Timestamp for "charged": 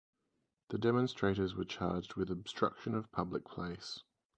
1.63-2.15